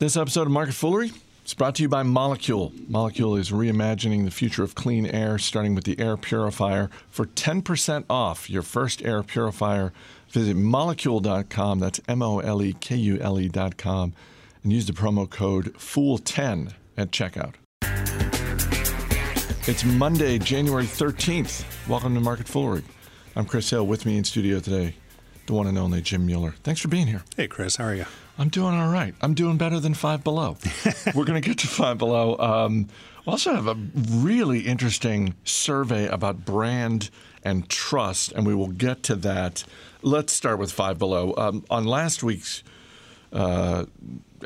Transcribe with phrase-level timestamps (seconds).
[0.00, 1.10] This episode of Market Foolery
[1.44, 2.70] is brought to you by Molekule.
[2.86, 6.88] Molekule is reimagining the future of clean air, starting with the air purifier.
[7.10, 9.92] For 10% off your first air purifier,
[10.30, 11.80] visit molekule.com.
[11.80, 14.12] That's M O L E K U L E.com.
[14.62, 17.54] And use the promo code FOOL10 at checkout.
[19.66, 21.88] It's Monday, January 13th.
[21.88, 22.84] Welcome to Market Foolery.
[23.34, 23.84] I'm Chris Hill.
[23.84, 24.94] With me in studio today,
[25.46, 26.54] the one and only Jim Mueller.
[26.62, 27.24] Thanks for being here.
[27.36, 28.06] Hey, Chris, how are you?
[28.40, 29.16] I'm doing all right.
[29.20, 30.56] I'm doing better than Five Below.
[31.14, 32.38] We're going to get to Five Below.
[32.38, 32.86] Um,
[33.26, 33.74] we also have a
[34.10, 37.10] really interesting survey about brand
[37.42, 39.64] and trust, and we will get to that.
[40.02, 41.34] Let's start with Five Below.
[41.36, 42.62] Um, on last week's
[43.32, 43.86] uh,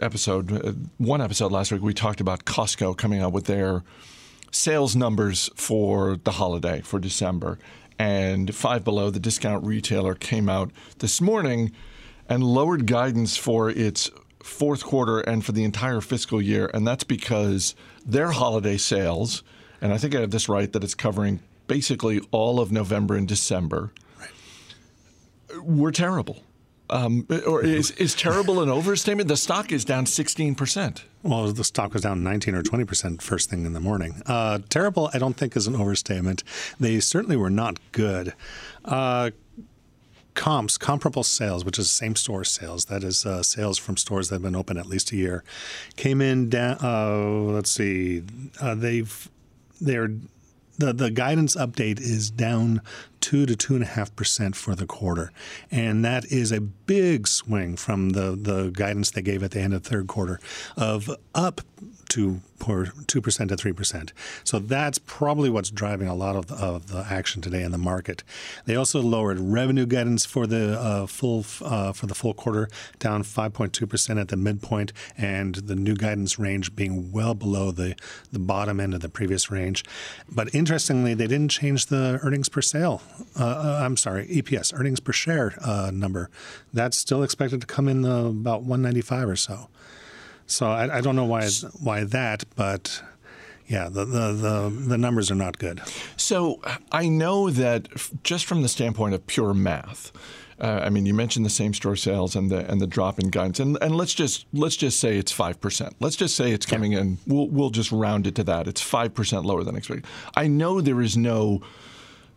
[0.00, 3.84] episode, uh, one episode last week, we talked about Costco coming out with their
[4.50, 7.58] sales numbers for the holiday for December.
[7.98, 11.72] And Five Below, the discount retailer, came out this morning
[12.28, 14.10] and lowered guidance for its
[14.42, 16.70] fourth quarter and for the entire fiscal year.
[16.74, 19.42] And that's because their holiday sales,
[19.80, 23.26] and I think I have this right, that it's covering basically all of November and
[23.26, 25.64] December, right.
[25.64, 26.42] were terrible.
[26.90, 29.28] Um, or is, is terrible an overstatement?
[29.28, 31.02] The stock is down 16%.
[31.22, 34.20] Well, the stock was down 19 or 20% first thing in the morning.
[34.26, 36.44] Uh, terrible, I don't think, is an overstatement.
[36.78, 38.34] They certainly were not good.
[38.84, 39.30] Uh,
[40.34, 44.36] comps, comparable sales, which is same store sales, that is uh, sales from stores that
[44.36, 45.44] have been open at least a year,
[45.96, 46.78] came in down.
[46.82, 48.22] Uh, let's see,
[48.60, 49.28] uh, they've
[49.80, 50.08] they're
[50.78, 52.80] the the guidance update is down
[53.20, 55.32] two to two and a half percent for the quarter,
[55.70, 59.74] and that is a big swing from the the guidance they gave at the end
[59.74, 60.40] of the third quarter
[60.76, 61.60] of up
[62.12, 64.12] two percent to three percent.
[64.44, 67.78] So that's probably what's driving a lot of the, of the, action today in the
[67.78, 68.22] market.
[68.64, 72.68] They also lowered revenue guidance for the uh, full uh, for the full quarter,
[72.98, 77.34] down five point two percent at the midpoint, and the new guidance range being well
[77.34, 77.96] below the
[78.30, 79.84] the bottom end of the previous range.
[80.28, 83.02] But interestingly, they didn't change the earnings per sale.
[83.38, 86.30] Uh, uh I'm sorry, EPS earnings per share uh, number.
[86.72, 89.68] That's still expected to come in the, about 195 or so.
[90.46, 91.48] So I, I don't know why
[91.80, 93.02] why that, but
[93.66, 95.80] yeah, the, the, the, the, numbers are not good.
[96.18, 96.60] So
[96.90, 97.88] I know that
[98.22, 100.12] just from the standpoint of pure math,
[100.60, 103.30] uh, I mean, you mentioned the same store sales and the and the drop in
[103.30, 105.96] guidance, and and let's just let's just say it's five percent.
[106.00, 107.00] Let's just say it's coming yeah.
[107.00, 107.18] in.
[107.26, 108.68] We'll we'll just round it to that.
[108.68, 110.06] It's five percent lower than expected.
[110.36, 111.62] I know there is no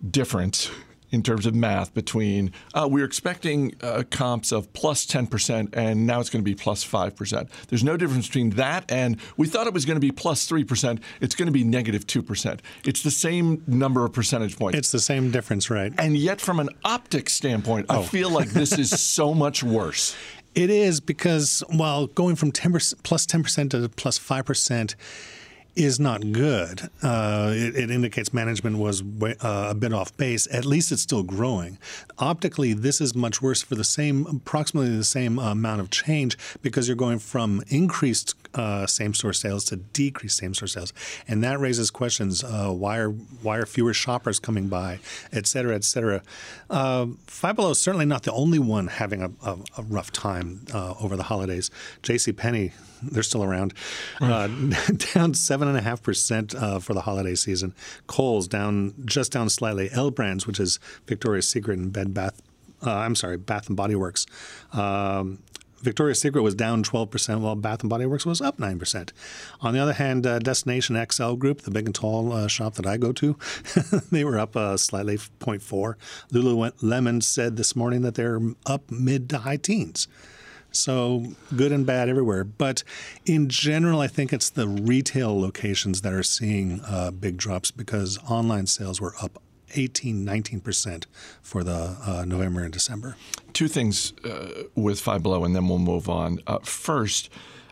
[0.10, 0.72] difference
[1.16, 6.06] in terms of math between uh, we are expecting uh, comps of plus 10% and
[6.06, 7.50] now it's going to be plus 5%.
[7.70, 11.00] There's no difference between that and we thought it was going to be plus 3%.
[11.22, 12.60] It's going to be negative 2%.
[12.84, 14.78] It's the same number of percentage points.
[14.78, 15.94] It's the same difference, right?
[15.98, 18.02] And yet, from an optics standpoint, oh.
[18.02, 20.16] I feel like this is so much worse.
[20.54, 24.96] It is because, while going from 10%, plus 10% to plus 5%,
[25.76, 26.90] is not good.
[27.04, 30.48] Uh, it, it, indicates management was uh, a bit off base.
[30.52, 31.78] At least it's still growing.
[32.18, 36.88] Optically, this is much worse for the same, approximately the same amount of change because
[36.88, 40.94] you're going from increased uh, same-store sales to decreased same-store sales,
[41.28, 45.00] and that raises questions: uh, why are why are fewer shoppers coming by,
[45.34, 46.22] et cetera, et cetera.
[46.70, 50.66] Uh, Five Below is certainly not the only one having a, a, a rough time
[50.74, 51.70] uh, over the holidays.
[52.02, 52.32] J.C.
[52.32, 52.72] Penney
[53.12, 53.74] they're still around.
[54.20, 54.48] Uh,
[55.14, 57.74] down seven and a half percent uh, for the holiday season.
[58.08, 59.90] Kohl's down just down slightly.
[59.92, 62.42] L Brands, which is Victoria's Secret and Bed Bath.
[62.86, 64.26] Uh, I'm sorry, Bath and Body Works.
[64.74, 65.40] Um,
[65.86, 69.12] Victoria's Secret was down 12%, while Bath and Body Works was up 9%.
[69.62, 72.88] On the other hand, uh, Destination XL Group, the big and tall uh, shop that
[72.88, 73.38] I go to,
[74.12, 75.96] they were up uh, slightly, 0.4.
[76.32, 80.08] Lululemon said this morning that they're up mid to high teens.
[80.76, 81.24] So
[81.56, 82.44] good and bad everywhere.
[82.44, 82.84] But
[83.26, 88.20] in general, I think it's the retail locations that are seeing uh, big drops because
[88.30, 89.42] online sales were up
[89.74, 91.06] 18, 19%
[91.42, 93.16] for the uh, November and December.
[93.54, 96.40] Two things uh, with Five Below, and then we'll move on.
[96.48, 97.30] Uh, first,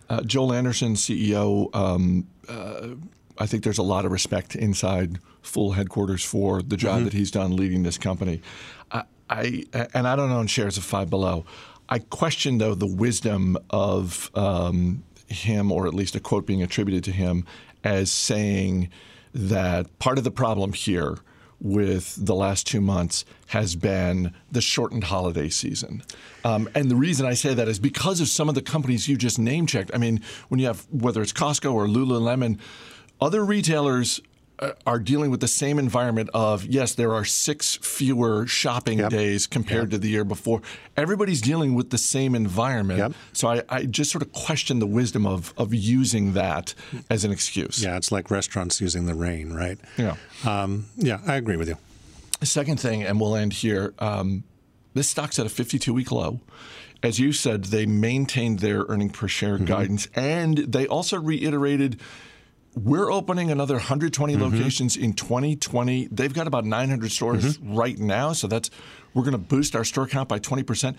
[0.09, 2.89] uh, Joel Anderson, CEO, um, uh,
[3.37, 7.03] I think there's a lot of respect inside Fool headquarters for the job mm-hmm.
[7.05, 8.41] that he's done leading this company.
[8.91, 11.45] I, I and I don't own shares of Five Below.
[11.89, 17.03] I question, though, the wisdom of um, him, or at least a quote being attributed
[17.05, 17.45] to him,
[17.83, 18.89] as saying
[19.33, 21.17] that part of the problem here
[21.59, 26.03] with the last two months has been the shortened holiday season.
[26.43, 29.15] Um, and the reason I say that is because of some of the companies you
[29.15, 29.91] just name checked.
[29.93, 32.59] I mean, when you have, whether it's Costco or Lululemon,
[33.21, 34.21] other retailers
[34.85, 39.09] are dealing with the same environment of yes, there are six fewer shopping Yep.
[39.09, 40.61] days compared to the year before.
[40.95, 42.99] Everybody's dealing with the same environment.
[42.99, 43.13] Yep.
[43.33, 46.73] So I, I just sort of question the wisdom of of using that
[47.09, 47.83] as an excuse.
[47.83, 49.77] Yeah, it's like restaurants using the rain, right?
[49.97, 50.15] Yeah.
[50.45, 51.77] Um, yeah, I agree with you.
[52.43, 53.93] Second thing, and we'll end here.
[53.99, 54.43] Um,
[54.93, 56.39] this stock's at a 52 week low.
[57.01, 61.99] As you said, they maintained their earning per share guidance, and they also reiterated
[62.75, 64.43] we're opening another 120 mm-hmm.
[64.43, 66.07] locations in 2020.
[66.11, 67.75] They've got about 900 stores mm-hmm.
[67.75, 68.69] right now, so that's
[69.13, 70.97] we're going to boost our store count by 20 percent.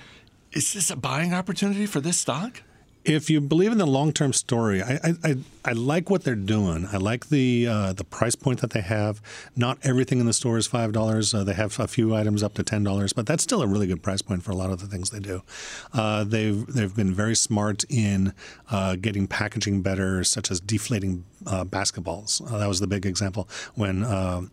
[0.53, 2.63] Is this a buying opportunity for this stock?
[3.05, 6.89] If you believe in the long-term story, I, I, I, like what they're doing.
[6.91, 9.21] I like the uh, the price point that they have.
[9.55, 11.35] Not everything in the store is five dollars.
[11.35, 13.87] Uh, they have a few items up to ten dollars, but that's still a really
[13.87, 15.43] good price point for a lot of the things they do.
[15.93, 18.33] Uh, they've they've been very smart in
[18.71, 22.41] uh, getting packaging better, such as deflating uh, basketballs.
[22.51, 24.03] Uh, that was the big example when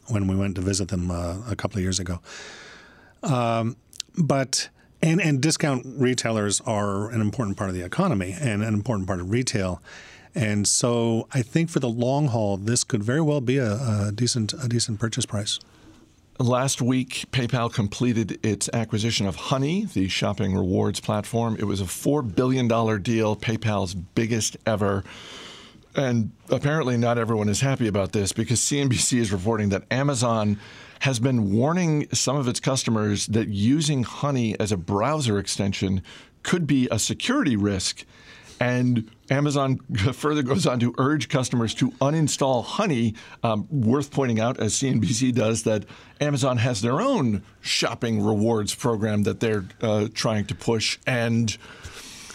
[0.08, 2.20] when we went to visit them a couple of years ago
[4.18, 4.70] but
[5.02, 9.20] and and discount retailers are an important part of the economy and an important part
[9.20, 9.82] of retail.
[10.34, 14.12] And so I think for the long haul, this could very well be a, a
[14.14, 15.60] decent a decent purchase price.
[16.40, 21.56] Last week, PayPal completed its acquisition of Honey, the shopping rewards platform.
[21.60, 22.68] It was a $4 billion
[23.04, 25.04] deal, PayPal's biggest ever.
[25.96, 30.58] And apparently, not everyone is happy about this because CNBC is reporting that Amazon
[31.02, 36.04] has been warning some of its customers that using Honey as a browser extension
[36.44, 38.06] could be a security risk.
[38.60, 39.78] And Amazon
[40.14, 43.16] further goes on to urge customers to uninstall Honey.
[43.42, 45.86] Um, worth pointing out, as CNBC does, that
[46.20, 51.00] Amazon has their own shopping rewards program that they're uh, trying to push.
[51.08, 51.58] And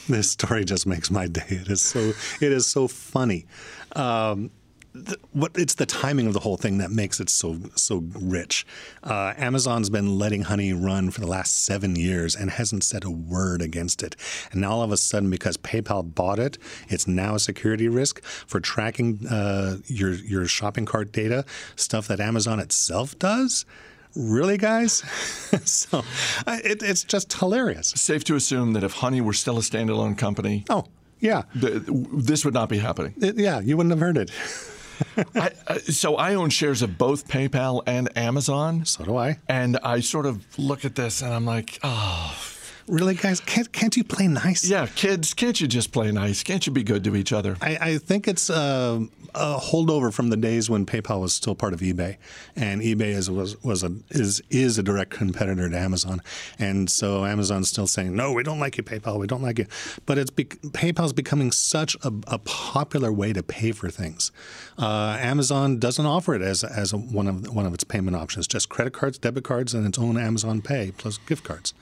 [0.08, 1.46] This story just makes my day.
[1.48, 3.46] It is so it is so funny.
[3.94, 4.50] Um,
[5.04, 8.66] th- what it's the timing of the whole thing that makes it so so rich.
[9.02, 13.10] Uh, Amazon's been letting Honey run for the last seven years and hasn't said a
[13.10, 14.16] word against it.
[14.52, 16.58] And now all of a sudden, because PayPal bought it,
[16.88, 21.44] it's now a security risk for tracking uh, your your shopping cart data,
[21.76, 23.64] stuff that Amazon itself does.
[24.14, 24.94] Really, guys?
[25.68, 26.02] so
[26.46, 27.88] I- it, it's just hilarious.
[27.88, 30.86] safe to assume that if Honey were still a standalone company, Oh,
[31.20, 31.42] yeah.
[31.60, 33.12] th- this would not be happening.
[33.20, 34.30] It- yeah, you wouldn't have heard it.
[35.34, 38.84] I, uh, so I own shares of both PayPal and Amazon.
[38.84, 39.38] So do I.
[39.48, 42.34] And I sort of look at this and I'm like, oh,
[42.88, 43.40] Really, guys?
[43.40, 44.68] Can't can't you play nice?
[44.68, 46.44] yeah, kids, can't you just play nice?
[46.44, 47.56] Can't you be good to each other?
[47.60, 49.00] I, I think it's uh,
[49.34, 52.16] a holdover from the days when PayPal was still part of eBay,
[52.54, 56.22] and eBay is was was a is is a direct competitor to Amazon,
[56.60, 59.66] and so Amazon's still saying no, we don't like you, PayPal, we don't like you,
[60.06, 64.30] but it's bec PayPal's becoming such a, a popular way to pay for things.
[64.78, 68.46] Uh, Amazon doesn't offer it as as a, one of one of its payment options,
[68.46, 71.74] just credit cards, debit cards, and its own Amazon Pay plus gift cards.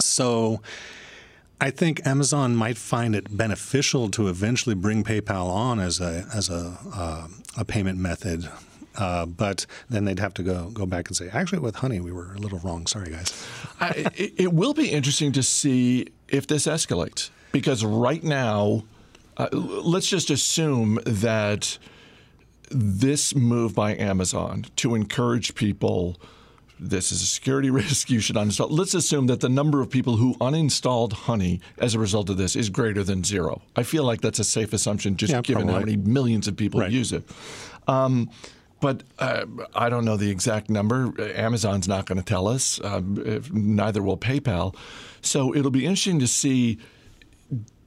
[0.00, 0.60] So
[1.60, 6.50] I think Amazon might find it beneficial to eventually bring PayPal on as a as
[6.50, 8.48] a uh, a payment method.
[8.96, 12.12] Uh, but then they'd have to go go back and say, actually, with Honey, we
[12.12, 12.86] were a little wrong.
[12.86, 13.46] Sorry, guys.
[13.80, 18.84] I, it, it will be interesting to see if this escalates because right now,
[19.52, 21.78] uh, let's just assume that
[22.70, 26.20] this move by Amazon to encourage people.
[26.80, 28.10] This is a security risk.
[28.10, 28.68] You should uninstall.
[28.70, 32.56] Let's assume that the number of people who uninstalled Honey as a result of this
[32.56, 33.62] is greater than zero.
[33.76, 36.80] I feel like that's a safe assumption, just Yeah, given how many millions of people
[36.80, 36.90] Right.
[36.90, 37.24] use it.
[37.86, 38.30] Um,
[38.80, 39.46] but uh,
[39.76, 41.14] I don't know the exact number.
[41.36, 42.80] Amazon's not going to tell us.
[42.82, 44.74] Um, if, neither will PayPal.
[45.20, 46.78] So it'll be interesting to see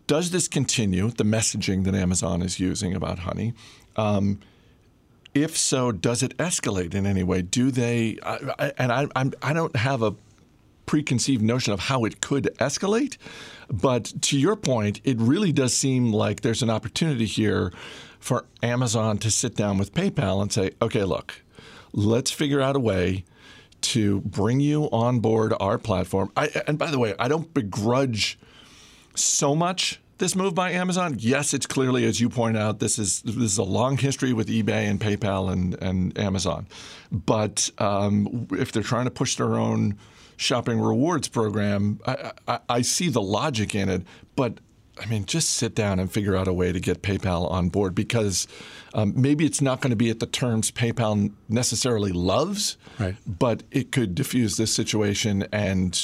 [0.07, 3.53] does this continue, the messaging that Amazon is using about honey?
[3.95, 4.39] Um,
[5.33, 7.41] if so, does it escalate in any way?
[7.41, 8.17] Do they?
[8.23, 10.15] I, I, and I, I'm, I don't have a
[10.85, 13.17] preconceived notion of how it could escalate.
[13.69, 17.73] But to your point, it really does seem like there's an opportunity here
[18.19, 21.41] for Amazon to sit down with PayPal and say, okay, look,
[21.91, 23.25] let's figure out a way
[23.81, 26.31] to bring you on board our platform.
[26.35, 28.39] I, and by the way, I don't begrudge
[29.15, 31.17] so much this move by Amazon.
[31.19, 34.47] Yes, it's clearly, as you point out, this is this is a long history with
[34.47, 36.67] eBay and PayPal and, and Amazon.
[37.11, 39.97] But um, if they're trying to push their own
[40.37, 44.03] shopping rewards program, I, I, I see the logic in it.
[44.35, 44.59] But
[44.97, 47.93] I mean, just sit down and figure out a way to get PayPal on board
[47.95, 48.47] because
[48.93, 53.15] um, maybe it's not going to be at the terms PayPal necessarily loves, right.
[53.27, 56.01] but it could diffuse this situation and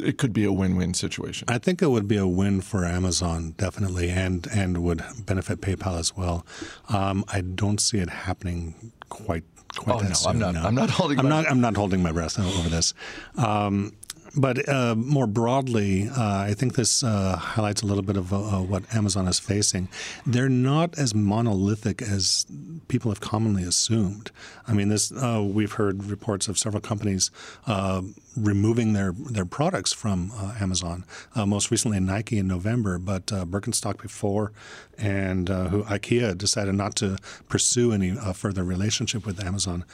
[0.00, 1.46] it could be a win-win situation.
[1.50, 5.98] I think it would be a win for Amazon definitely, and and would benefit PayPal
[5.98, 6.46] as well.
[6.88, 9.44] Um, I don't see it happening quite.
[9.74, 10.54] Quite oh that no, soon, I'm not.
[10.54, 10.62] no.
[10.64, 11.18] I'm not holding.
[11.18, 11.50] I'm my not.
[11.50, 12.92] I'm not holding my breath over this.
[13.38, 13.94] Um,
[14.34, 18.36] but uh, more broadly, uh, I think this uh, highlights a little bit of uh,
[18.60, 19.88] what Amazon is facing.
[20.26, 22.46] They're not as monolithic as
[22.88, 24.30] people have commonly assumed.
[24.66, 27.30] I mean, this uh, we've heard reports of several companies
[27.66, 28.02] uh,
[28.36, 31.04] removing their their products from Amazon.
[31.34, 34.52] most recently, Nike in November, but Birkenstock before,
[34.98, 39.84] and who IKEA decided not to pursue any further relationship with Amazon.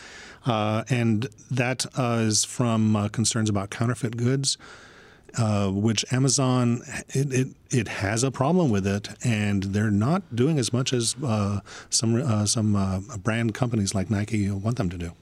[0.47, 4.57] Uh, and that uh, is from uh, concerns about counterfeit goods,
[5.37, 10.59] uh, which Amazon it, it, it has a problem with it, and they're not doing
[10.59, 15.13] as much as uh, some uh, some brand companies like Nike want them to do.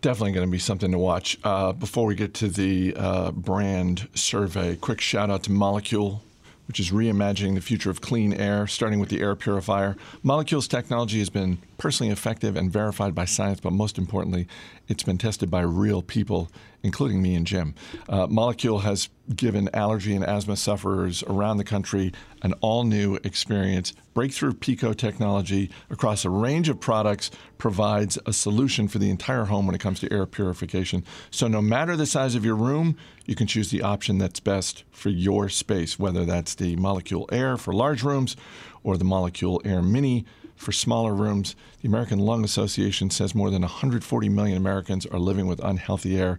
[0.00, 1.38] Definitely going to be something to watch.
[1.42, 6.20] Uh, before we get to the uh, brand survey, quick shout out to Molekule.
[6.68, 9.96] which is reimagining the future of clean air, starting with the air purifier.
[10.22, 14.46] Molecules technology has been personally effective and verified by science, but most importantly,
[14.88, 16.50] it's been tested by real people,
[16.82, 17.74] including me and Jim.
[18.08, 23.92] Uh, Molekule has given allergy and asthma sufferers around the country an all new experience.
[24.14, 29.66] Breakthrough PECO technology across a range of products provides a solution for the entire home
[29.66, 31.04] when it comes to air purification.
[31.30, 34.84] So, no matter the size of your room, you can choose the option that's best
[34.90, 38.36] for your space, whether that's the Molekule Air for large rooms
[38.82, 40.24] or the Molekule Air Mini
[40.58, 41.56] for smaller rooms.
[41.80, 46.38] The American Lung Association says more than 140 million Americans are living with unhealthy air.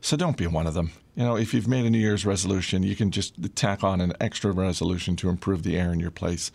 [0.00, 0.92] So don't be one of them.
[1.14, 4.12] You know, if you've made a New Year's resolution, you can just tack on an
[4.20, 6.50] extra resolution to improve the air in your place.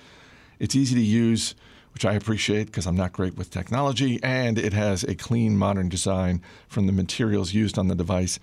[0.59, 1.53] It's easy to use,
[1.93, 5.89] which I appreciate because I'm not great with technology, and it has a clean, modern
[5.89, 8.39] design from the materials used on the device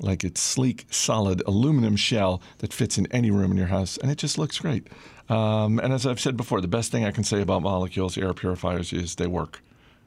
[0.00, 4.10] like its sleek, solid aluminum shell that fits in any room in your house, and
[4.10, 4.88] it just looks great.
[5.28, 8.34] Um, and as I've said before, the best thing I can say about Molekule's air
[8.34, 9.62] purifiers is they work.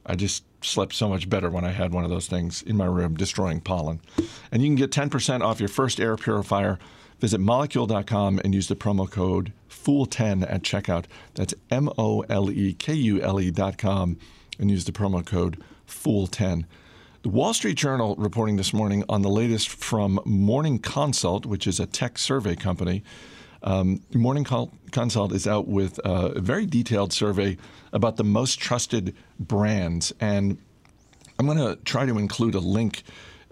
[0.06, 2.86] I just slept so much better when I had one of those things in my
[2.86, 4.00] room, destroying pollen.
[4.52, 6.80] And you can get 10% off your first air purifier.
[7.20, 11.06] Visit molekule.com and use the promo code FOOL10 at checkout.
[11.34, 14.18] That's M O L E K U L E.com
[14.60, 16.66] and use the promo code FOOL10.
[17.28, 21.86] Wall Street Journal reporting this morning on the latest from Morning Consult, which is a
[21.86, 23.04] tech survey company.
[23.64, 27.58] Um, Morning Consult is out with a very detailed survey
[27.92, 30.14] about the most trusted brands.
[30.22, 30.58] And
[31.38, 33.04] I'm going to try to include a link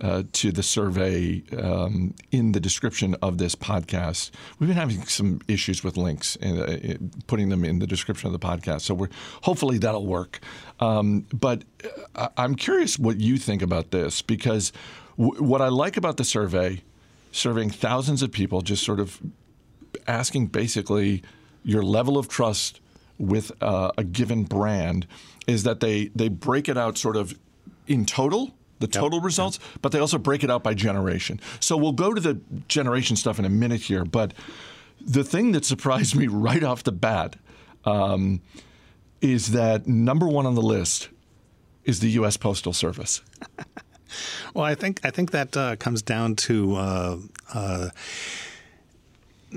[0.01, 4.31] uh, to the survey um, in the description of this podcast.
[4.59, 6.97] We've been having some issues with links and uh,
[7.27, 9.09] putting them in the description of the podcast, so we're
[9.43, 10.39] hopefully that'll work.
[10.79, 11.63] Um, but
[12.15, 14.73] uh, I'm curious what you think about this because
[15.17, 16.81] w- what I like about the survey,
[17.31, 19.21] surveying thousands of people, just sort of
[20.07, 21.23] asking basically
[21.63, 22.81] your level of trust
[23.17, 25.07] with uh, a given brand,
[25.47, 27.37] is that they they break it out sort of
[27.87, 29.25] in total the total yep.
[29.25, 31.39] results, but they also break it out by generation.
[31.59, 34.33] So we'll go to the generation stuff in a minute here, but
[34.99, 37.37] the thing that surprised me right off the bat
[37.85, 38.41] um,
[39.21, 41.09] is that number one on the list
[41.83, 42.35] is the U.S.
[42.35, 43.21] Postal Service.
[44.53, 46.75] well, I think I think that uh, comes down to.
[46.75, 47.17] Uh,
[47.53, 47.89] uh,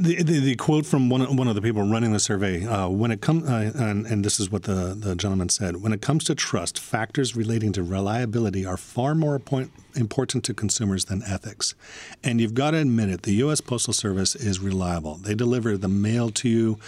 [0.00, 3.20] the, the, quote from one, one of the people running the survey uh, when it
[3.20, 6.34] comes uh, and, and, this is what the, the gentleman said when it comes to
[6.34, 11.74] trust factors relating to reliability are far more point, important to consumers than ethics.
[12.22, 13.60] And you've got to admit it the U.S.
[13.60, 15.16] Postal Service is reliable.
[15.16, 16.78] They deliver the mail to you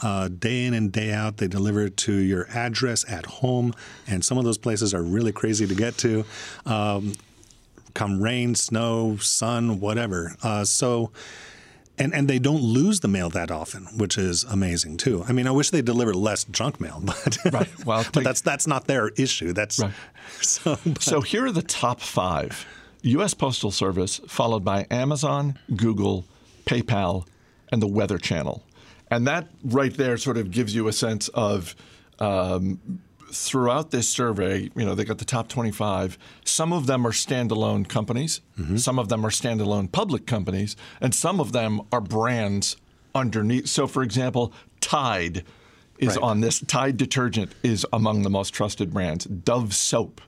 [0.00, 1.38] uh, day in and day out.
[1.38, 3.74] They deliver it to your address at home.
[4.06, 6.24] And some of those places are really crazy to get to
[6.66, 7.14] um,
[7.94, 10.36] come rain snow sun whatever.
[10.42, 11.10] Uh, so
[12.00, 15.24] and and they don't lose the mail that often, which is amazing too.
[15.28, 17.86] I mean, I wish they delivered less junk mail, but right.
[17.86, 19.52] Well, but that's that's not their issue.
[19.52, 19.92] That's right.
[20.42, 22.64] So, so here are the top five:
[23.02, 23.34] U.S.
[23.34, 26.24] Postal Service, followed by Amazon, Google,
[26.66, 27.26] PayPal,
[27.70, 28.62] and the Weather Channel,
[29.10, 31.76] and that right there sort of gives you a sense of.
[32.20, 32.80] Um,
[33.32, 36.18] throughout this survey, you know, they got the top 25.
[36.44, 38.76] Some of them are standalone companies, mm-hmm.
[38.76, 42.76] some of them are standalone public companies, and some of them are brands
[43.14, 43.68] underneath.
[43.68, 45.44] So, for example, Tide
[45.98, 46.22] is right.
[46.22, 46.60] on this.
[46.60, 49.24] Tide detergent is among the most trusted brands.
[49.26, 50.20] Dove soap.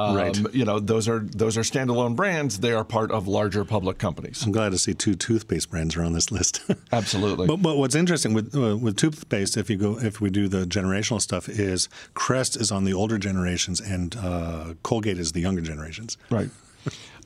[0.00, 0.54] Um, Right.
[0.54, 2.60] You know, those are those are standalone brands.
[2.60, 4.42] They are part of larger public companies.
[4.44, 6.62] I'm glad to see two toothpaste brands are on this list.
[6.92, 7.46] Absolutely.
[7.46, 10.64] But, but what's interesting with uh, with toothpaste, if you go if we do the
[10.64, 15.62] generational stuff, is Crest is on the older generations and uh, Colgate is the younger
[15.62, 16.16] generations.
[16.30, 16.50] Right.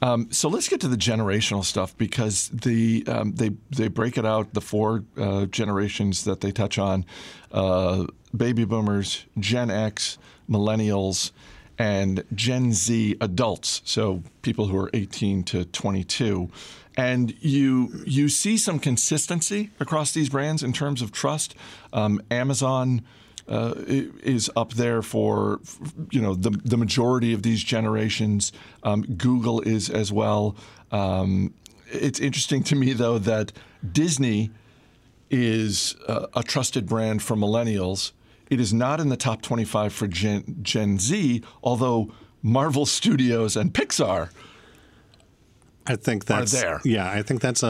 [0.03, 4.27] Um, so let's get to the generational stuff because the um, they they break it
[4.27, 7.07] out the four uh, generations that they touch on:
[7.53, 10.19] uh, baby boomers, Gen X,
[10.51, 11.31] millennials,
[11.79, 13.83] and Gen Z adults.
[13.85, 16.49] So people who are 18 to 22.
[16.97, 21.57] And you you see some consistency across these brands in terms of trust.
[21.93, 23.03] Um, Amazon
[23.49, 25.61] uh, is up there for
[26.11, 28.53] you know the the majority of these generations.
[28.85, 30.57] Um, Google is as well.
[30.93, 31.53] Um,
[31.91, 33.53] it's interesting to me though that
[33.91, 34.51] Disney
[35.31, 38.13] is uh, a trusted brand for millennials.
[38.51, 43.73] It is not in the top 25 for Gen, Gen Z, although Marvel Studios and
[43.73, 44.29] Pixar
[45.87, 46.81] I think that's there.
[46.83, 47.67] Yeah, I think that's a,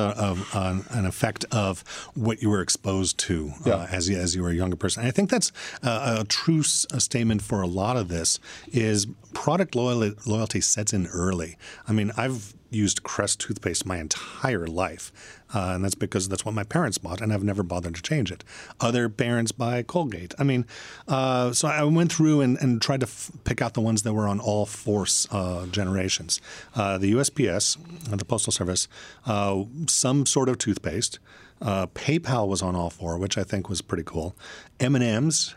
[0.55, 1.83] a an, an effect of
[2.15, 5.05] what you were exposed to uh, as you, as you were a younger person.
[5.05, 5.51] I think that's
[5.83, 8.39] a, a true s- a statement for a lot of this
[8.69, 11.57] is product loyalty, loyalty sets in early.
[11.89, 15.13] I mean, I've used Crest toothpaste my entire life,
[15.55, 18.33] uh, and that's because that's what my parents bought, and I've never bothered to change
[18.33, 18.45] it.
[18.81, 20.35] Other parents buy Colgate.
[20.39, 20.67] I mean,
[21.07, 24.13] uh, so I went through and, and tried to f- pick out the ones that
[24.13, 26.41] were on all four uh, generations.
[26.75, 27.79] Uh, the USPS,
[28.13, 28.89] uh, the Postal Service,
[29.27, 31.19] uh, some sort of toothpaste.
[31.63, 34.37] PayPal was on all four, which I think was pretty cool.
[34.81, 35.55] M and M's.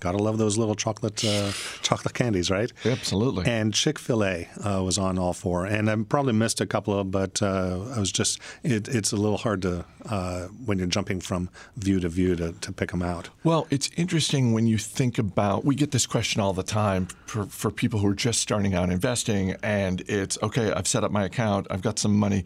[0.00, 1.52] Gotta love those little chocolate uh,
[1.82, 2.72] chocolate candies, right?
[2.84, 3.46] Absolutely.
[3.46, 6.98] And Chick Fil A uh, was on all four, and I probably missed a couple
[6.98, 10.86] of, but uh, I was just it, it's a little hard to uh, when you're
[10.86, 13.30] jumping from view to view to, to pick them out.
[13.44, 15.64] Well, it's interesting when you think about.
[15.64, 18.90] We get this question all the time for, for people who are just starting out
[18.90, 20.72] investing, and it's okay.
[20.72, 21.66] I've set up my account.
[21.70, 22.44] I've got some money.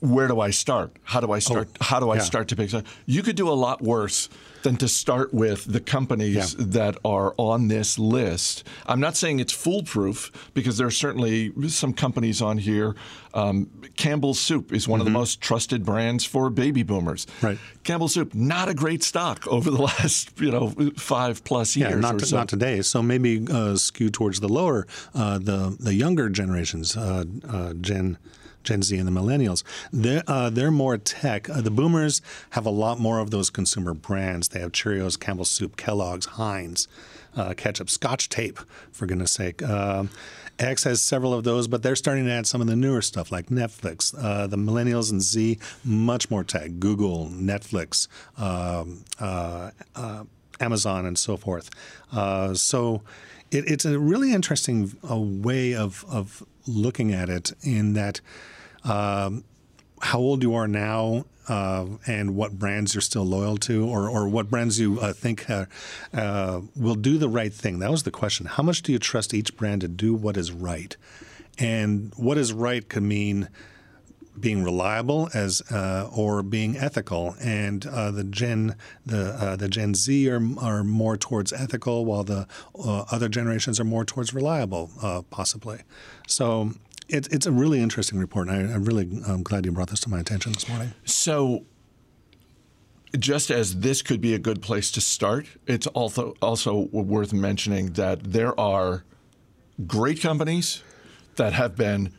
[0.00, 0.96] Where do I start?
[1.04, 1.68] How do I start?
[1.80, 2.22] how do I yeah.
[2.22, 2.70] start to pick?
[3.06, 4.28] You could do a lot worse
[4.62, 6.64] than to start with the companies Yeah.
[6.68, 8.64] that are on this list.
[8.86, 12.94] I'm not saying it's foolproof because there are certainly some companies on here.
[13.34, 17.26] Um, Campbell's Soup is one of the most trusted brands for baby boomers.
[17.26, 17.46] Mm-hmm.
[17.46, 17.58] Right.
[17.82, 21.98] Campbell's Soup, not a great stock over the last you know five plus years Yeah,
[22.00, 22.36] not, or to- so.
[22.36, 22.82] not today.
[22.82, 28.18] So maybe uh, skew towards the lower, uh, the the younger generations, uh, uh, Gen.
[28.62, 31.48] Gen Z and the millennials, they're, uh, they're more tech.
[31.50, 34.48] Uh, the boomers have a lot more of those consumer brands.
[34.48, 36.88] They have Cheerios, Campbell's Soup, Kellogg's, Heinz,
[37.36, 38.58] uh, ketchup, Scotch tape,
[38.90, 39.62] for goodness sake.
[39.62, 40.10] Um,
[40.58, 43.32] X has several of those, but they're starting to add some of the newer stuff
[43.32, 44.14] like Netflix.
[44.16, 46.78] Uh, the millennials and Z, much more tech.
[46.78, 50.24] Google, Netflix, um, uh, uh,
[50.60, 51.70] Amazon, and so forth.
[52.54, 53.02] So
[53.50, 58.20] it, it's a really interesting way of, of looking at it in that
[58.84, 59.44] um,
[60.00, 64.28] how old you are now uh, and what brands you're still loyal to or, or
[64.28, 65.66] what brands you uh, think uh,
[66.14, 67.78] uh, will do the right thing.
[67.80, 68.46] That was the question.
[68.46, 70.96] How much do you trust each brand to do what is right?
[71.58, 73.48] And what is right could mean
[74.38, 79.94] being reliable as uh, or being ethical, and uh, the Gen the uh, the Gen
[79.94, 82.46] Z are are more towards ethical, while the
[82.78, 85.80] uh, other generations are more towards reliable, uh, possibly.
[86.26, 86.72] So
[87.08, 88.48] it, it's a really interesting report.
[88.48, 90.94] And I, I'm really um, glad you brought this to my attention this morning.
[91.04, 91.64] So,
[93.18, 97.92] just as this could be a good place to start, it's also also worth mentioning
[97.92, 99.04] that there are
[99.86, 100.82] great companies
[101.36, 102.12] that have been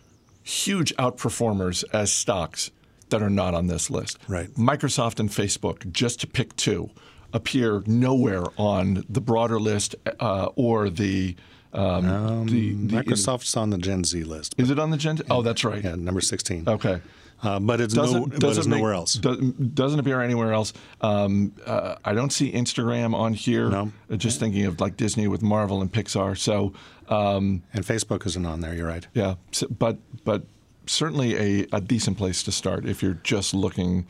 [0.44, 2.72] huge outperformers as stocks
[3.10, 4.18] that are not on this list.
[4.28, 4.50] Right.
[4.56, 6.90] Microsoft and Facebook, just to pick two,
[7.32, 11.36] appear nowhere on the broader list uh, or the.
[11.74, 14.54] Um, the, the Microsoft's on the Gen Z list.
[14.60, 15.18] is it on the Gen?
[15.18, 15.24] Z?
[15.32, 15.84] Oh, that's right.
[15.84, 16.66] Yeah, number 16.
[16.68, 17.02] Okay.
[17.44, 19.16] Uh, but it's no, but it's make- nowhere else.
[19.16, 20.72] do- doesn't appear anywhere else.
[21.02, 23.70] Um, uh, I don't see Instagram on here.
[23.70, 23.92] No.
[24.10, 26.38] Uh, Just thinking of like Disney with Marvel and Pixar.
[26.38, 26.74] So
[27.10, 28.74] um, And Facebook isn't on there.
[28.74, 29.06] You're right.
[29.14, 30.44] yeah, so, but but
[30.86, 34.06] certainly a, a decent place to start if you're just looking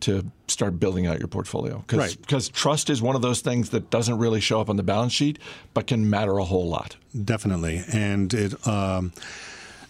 [0.00, 1.84] to start building out your portfolio.
[1.86, 2.16] Cause, Right.
[2.20, 5.12] Because trust is one of those things that doesn't really show up on the balance
[5.12, 5.38] sheet,
[5.74, 6.96] but can matter a whole lot.
[7.24, 9.12] Definitely, and it um,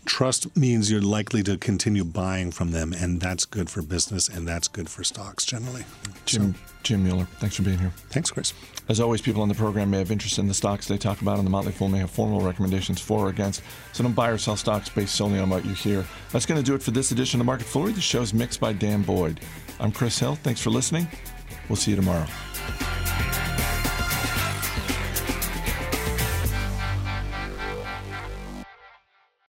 [0.05, 4.47] trust means you're likely to continue buying from them, and that's good for business, and
[4.47, 5.85] that's good for stocks generally.
[6.25, 7.93] Jim Jim Mueller, thanks for being here.
[8.11, 8.53] Thanks, Chris.
[8.89, 11.39] As always, people on the program may have interest in the stocks they talk about,
[11.39, 13.63] and the Motley Fool may have formal recommendations for or against.
[13.93, 16.05] So don't buy or sell stocks based solely on what you hear.
[16.33, 17.93] That's going to do it for this edition of Market Foolery.
[17.93, 19.41] The show's mixed by Dan Boyd.
[19.79, 20.35] I'm Chris Hill.
[20.37, 21.07] Thanks for listening.
[21.69, 22.27] We'll see you tomorrow.